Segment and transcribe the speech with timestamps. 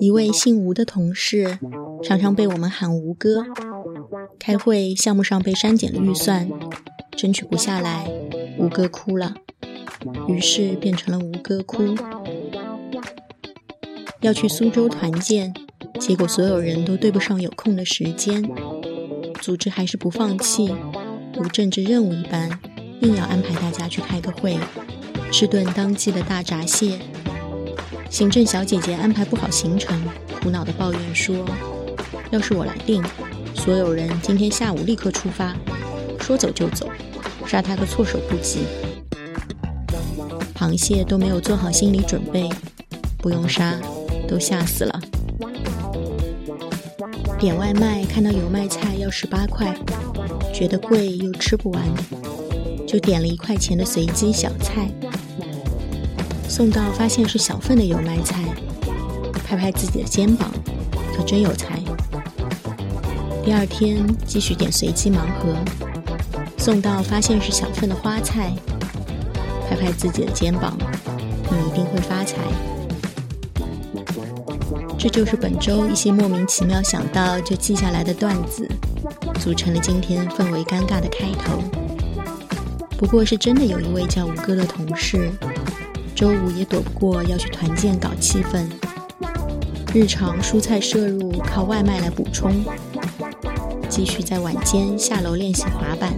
[0.00, 1.58] 一位姓吴的同事，
[2.02, 3.44] 常常被我们喊吴哥。
[4.38, 6.48] 开会项目上被删减了预算，
[7.16, 8.10] 争取不下来，
[8.58, 9.34] 吴哥哭了，
[10.28, 11.94] 于是变成了吴哥哭。
[14.20, 15.52] 要去苏州团建，
[15.98, 18.48] 结果所有人都对不上有空的时间。
[19.40, 20.72] 组织还是不放弃，
[21.34, 22.60] 如政治任务一般，
[23.00, 24.56] 硬要安排大家去开个会，
[25.32, 27.00] 吃顿当季的大闸蟹。
[28.12, 29.98] 行政小姐姐安排不好行程，
[30.42, 31.34] 苦恼地抱怨说
[32.30, 33.02] ：“要是我来定，
[33.54, 35.56] 所有人今天下午立刻出发，
[36.20, 36.86] 说走就走，
[37.46, 38.66] 杀他个措手不及。
[40.54, 42.50] 螃蟹都没有做好心理准备，
[43.16, 43.80] 不用杀，
[44.28, 45.00] 都吓死了。”
[47.40, 49.74] 点外卖看到油麦菜要十八块，
[50.52, 51.82] 觉得贵又吃不完，
[52.86, 54.90] 就点了一块钱的随机小菜。
[56.52, 58.44] 送到发现是小份的油麦菜，
[59.42, 60.50] 拍拍自己的肩膀，
[61.16, 61.80] 可真有才。
[63.42, 65.56] 第二天继续点随机盲盒，
[66.58, 68.52] 送到发现是小份的花菜，
[69.66, 70.76] 拍拍自己的肩膀，
[71.50, 72.36] 你一定会发财。
[74.98, 78.68] 这就是本周一些莫名其妙想到就记下来的段子，
[79.40, 81.62] 组成了今天氛围尴尬的开头。
[82.98, 85.32] 不过是真的有一位叫吴哥的同事，
[86.22, 88.64] 周五也躲不过要去团建搞气氛，
[89.92, 92.64] 日常蔬菜摄入靠外卖来补充，
[93.88, 96.14] 继续在晚间下楼练习滑板，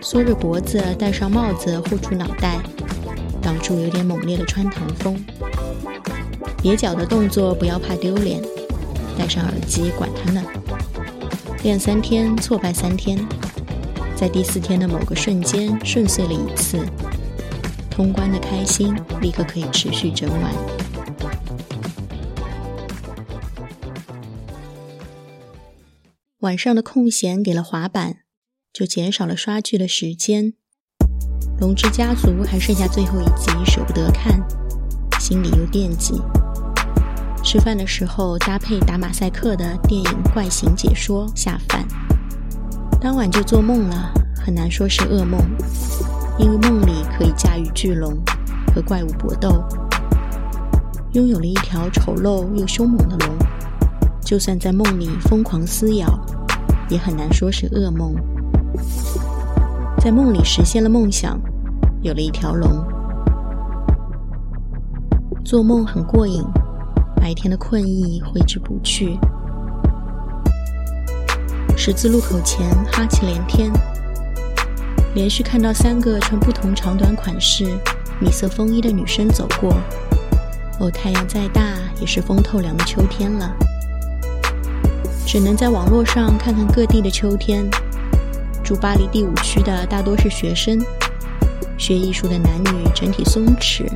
[0.00, 2.62] 缩着脖子戴上帽子护住脑袋，
[3.42, 5.22] 挡住有点猛烈的穿堂风。
[6.62, 8.40] 蹩脚的动作不要怕丢脸，
[9.18, 10.42] 戴上耳机管他呢。
[11.62, 13.18] 练三天挫败三天，
[14.16, 16.78] 在第四天的某个瞬间顺遂了一次，
[17.92, 20.54] 通关的开心立刻可以持续整晚。
[26.38, 28.20] 晚上的空闲给了滑板，
[28.72, 30.54] 就减少了刷剧的时间。
[31.60, 34.42] 龙之家族还剩下最后一集，舍不得看，
[35.20, 36.14] 心里又惦记。
[37.44, 41.86] 吃饭的时候搭配打马赛克的电影《怪形解说》下饭，
[42.98, 45.40] 当晚就做梦了，很难说是噩梦，
[46.38, 48.14] 因为梦里可以驾驭巨龙
[48.74, 49.62] 和怪物搏斗，
[51.12, 53.36] 拥有了一条丑陋又凶猛的龙，
[54.22, 56.08] 就算在梦里疯狂撕咬，
[56.88, 58.14] 也很难说是噩梦。
[59.98, 61.38] 在梦里实现了梦想，
[62.00, 62.84] 有了一条龙，
[65.44, 66.42] 做梦很过瘾。
[67.16, 69.16] 白天的困意挥之不去，
[71.76, 73.70] 十字路口前哈气连天，
[75.14, 77.66] 连续看到三个穿不同长短款式
[78.18, 79.76] 米色风衣的女生走过。
[80.80, 81.62] 哦，太阳再大
[82.00, 83.54] 也是风透凉的秋天了，
[85.26, 87.68] 只能在网络上看看各地的秋天。
[88.64, 90.80] 住巴黎第五区的大多是学生，
[91.76, 93.86] 学艺术的男女整体松弛，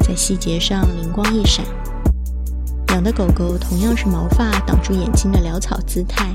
[0.00, 1.64] 在细节上灵光一闪。
[2.88, 6.34] 养的狗狗同样是毛发挡住眼睛的潦草姿态。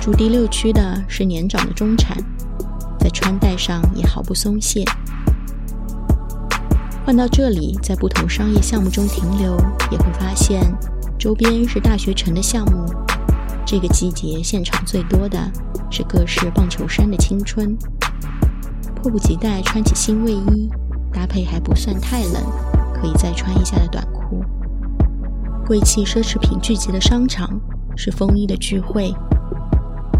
[0.00, 2.16] 住第六区的是年长的中产，
[3.04, 4.82] 在穿戴上也毫不松懈。
[7.04, 9.58] 换到这里，在不同商业项目中停留，
[9.90, 10.74] 也会发现
[11.18, 12.86] 周边是大学城的项目。
[13.66, 15.38] 这个季节现场最多的
[15.90, 17.76] 是各式棒球衫的青春，
[18.94, 20.70] 迫不及待穿起新卫衣，
[21.12, 22.42] 搭配还不算太冷，
[22.94, 24.42] 可以再穿一下的短裤。
[25.66, 27.60] 贵气奢侈品聚集的商场
[27.96, 29.14] 是风衣的聚会，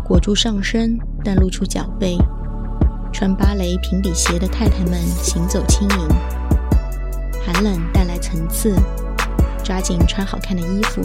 [0.05, 2.19] 裹住上身但露出脚背，
[3.14, 6.08] 穿芭蕾平底鞋的太太们行走轻盈。
[7.47, 8.75] 寒冷带来层次，
[9.62, 11.00] 抓紧穿好看的衣服，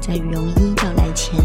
[0.00, 1.38] 在羽绒衣到来前。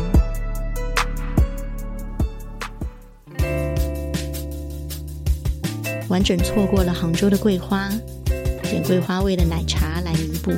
[6.07, 7.89] 完整错过了杭州的桂花，
[8.63, 10.53] 点桂花味的奶茶来弥补。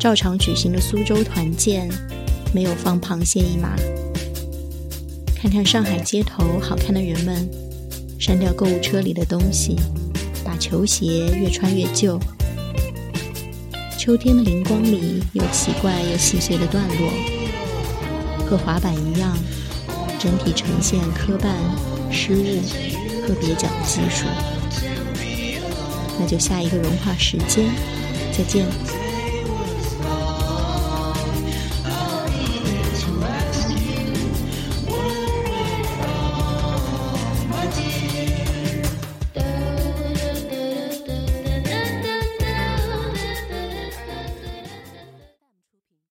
[0.00, 1.86] 照常举行的苏州团建，
[2.54, 3.76] 没有放螃蟹一马。
[5.36, 7.48] 看看上海街头好看的人们，
[8.20, 9.74] 删掉购物车里的东西，
[10.44, 12.20] 把球鞋越穿越旧。
[13.98, 17.10] 秋天的灵光里有奇怪又细碎的段落，
[18.46, 19.34] 和滑板一样，
[20.18, 21.48] 整体呈现磕绊、
[22.12, 22.60] 失误
[23.26, 24.26] 和蹩脚的技术。
[26.18, 27.70] 那就下一个融化时间，
[28.36, 28.66] 再见。